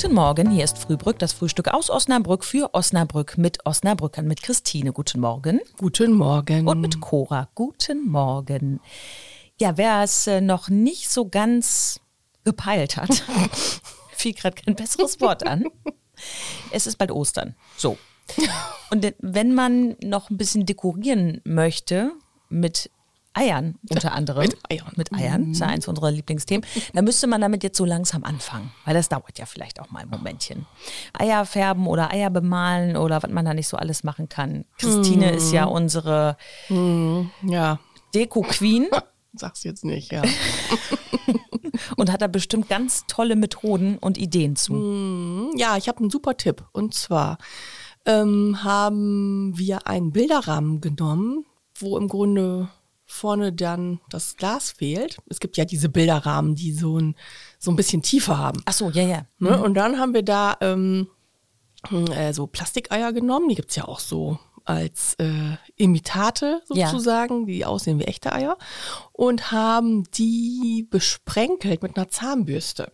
[0.00, 4.92] Guten Morgen, hier ist Frühbrück, das Frühstück aus Osnabrück für Osnabrück mit Osnabrückern, mit Christine.
[4.92, 5.60] Guten Morgen.
[5.76, 6.68] Guten Morgen.
[6.68, 7.48] Und mit Cora.
[7.56, 8.78] Guten Morgen.
[9.58, 11.98] Ja, wer es äh, noch nicht so ganz
[12.44, 13.24] gepeilt hat,
[14.12, 15.64] fiel gerade kein besseres Wort an.
[16.70, 17.56] Es ist bald Ostern.
[17.76, 17.98] So.
[18.90, 22.12] Und wenn man noch ein bisschen dekorieren möchte
[22.48, 22.88] mit
[23.38, 24.42] Eiern unter anderem.
[24.42, 24.92] Mit Eiern.
[24.96, 26.66] Mit Eiern, das ist ja eins unserer Lieblingsthemen.
[26.92, 30.00] Da müsste man damit jetzt so langsam anfangen, weil das dauert ja vielleicht auch mal
[30.00, 30.66] ein Momentchen.
[31.18, 34.64] Eier färben oder Eier bemalen oder was man da nicht so alles machen kann.
[34.78, 36.36] Christine ist ja unsere
[36.68, 37.78] Ja,
[38.14, 38.88] Deko-Queen
[39.34, 40.22] sag's jetzt nicht, ja.
[41.96, 45.52] und hat da bestimmt ganz tolle Methoden und Ideen zu.
[45.56, 46.64] Ja, ich habe einen super Tipp.
[46.72, 47.38] Und zwar
[48.06, 51.44] ähm, haben wir einen Bilderrahmen genommen,
[51.78, 52.68] wo im Grunde
[53.08, 55.16] vorne dann das Glas fehlt.
[55.28, 57.16] Es gibt ja diese Bilderrahmen, die so ein,
[57.58, 58.62] so ein bisschen Tiefe haben.
[58.66, 59.22] Ach so, ja, ja.
[59.38, 59.60] Ne?
[59.60, 61.08] Und dann haben wir da ähm,
[61.90, 63.48] äh, so Plastikeier genommen.
[63.48, 66.88] Die gibt's ja auch so als äh, Imitate Ja.
[66.88, 68.58] sozusagen, die aussehen wie echte Eier.
[69.12, 72.90] Und haben die besprenkelt mit einer Zahnbürste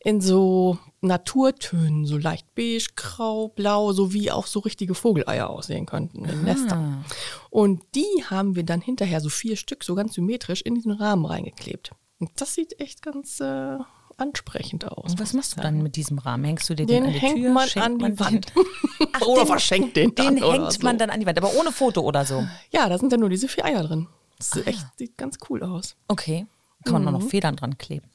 [0.00, 5.84] in so Naturtönen, so leicht beige, grau, blau, so wie auch so richtige Vogeleier aussehen
[5.86, 7.04] könnten in Nestern.
[7.50, 11.26] Und die haben wir dann hinterher so vier Stück so ganz symmetrisch in diesen Rahmen
[11.26, 11.92] reingeklebt.
[12.20, 13.76] Und das sieht echt ganz äh,
[14.18, 15.12] ansprechend aus.
[15.12, 16.44] Und was machst du dann mit diesem Rahmen?
[16.44, 17.52] Hängst du den, Den an die hängt Tür?
[17.52, 18.46] man an die Wand.
[18.54, 18.64] Den?
[19.12, 20.78] Ach, Oder verschenkt den dann Den hängt so.
[20.82, 22.46] man dann an die Wand, aber ohne Foto oder so.
[22.70, 24.06] Ja, da sind ja nur diese vier Eier drin.
[24.38, 24.60] Das Ah.
[24.66, 25.94] echt, sieht ganz cool aus.
[26.08, 26.46] Okay.
[26.84, 27.08] Kann man Mhm.
[27.08, 28.06] auch noch Federn dran kleben.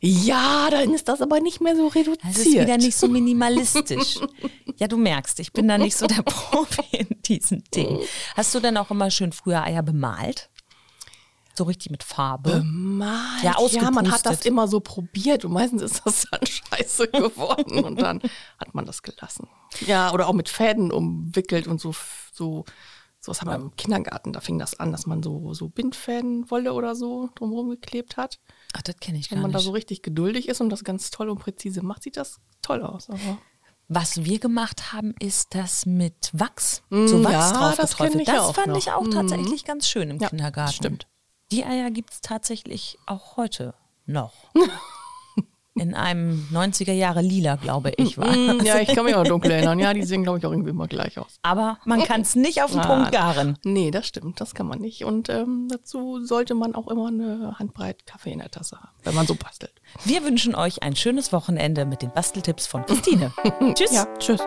[0.00, 2.24] Ja, dann ist das aber nicht mehr so reduziert.
[2.24, 4.18] Das ist wieder nicht so minimalistisch.
[4.76, 8.00] ja, du merkst, ich bin da nicht so der Profi in diesen Dingen.
[8.36, 10.50] Hast du denn auch immer schön früher Eier bemalt?
[11.56, 12.62] So richtig mit Farbe?
[12.64, 17.08] Mal, Ja, ja, man hat das immer so probiert und meistens ist das dann scheiße
[17.08, 18.20] geworden und dann
[18.58, 19.48] hat man das gelassen.
[19.86, 21.94] Ja, oder auch mit Fäden umwickelt und so,
[22.32, 22.64] so,
[23.20, 26.74] sowas haben wir im Kindergarten, da fing das an, dass man so, so Bindfäden, Wolle
[26.74, 28.38] oder so drumherum geklebt hat.
[28.74, 29.64] Ach, das kenne ich Wenn gar man da nicht.
[29.66, 33.08] so richtig geduldig ist und das ganz toll und präzise macht, sieht das toll aus.
[33.08, 33.38] Aber
[33.88, 36.82] Was wir gemacht haben, ist das mit Wachs.
[36.90, 38.76] Mm, so Wachs ja, drauf das ich Das auch fand noch.
[38.76, 39.10] ich auch Mm.
[39.12, 40.72] tatsächlich ganz schön im Ja, Kindergarten.
[40.74, 41.06] stimmt.
[41.52, 43.74] Die Eier gibt es tatsächlich auch heute
[44.06, 44.32] noch.
[45.78, 48.34] In einem 90er Jahre Lila, glaube ich, war.
[48.34, 49.78] Mm, ja, ich kann mich auch dunkel erinnern.
[49.78, 51.36] Ja, die sehen, glaube ich, auch irgendwie immer gleich aus.
[51.42, 53.58] Aber man kann es nicht auf den Ah, Punkt garen.
[53.62, 55.04] Nee, das stimmt, das kann man nicht.
[55.04, 59.14] Und ähm, dazu sollte man auch immer eine Handbreit Kaffee in der Tasse haben, wenn
[59.14, 59.74] man so bastelt.
[60.04, 63.32] Wir wünschen euch ein schönes Wochenende mit den Basteltipps von Christine.
[63.74, 63.92] Tschüss.
[63.92, 64.40] Ja, tschüss.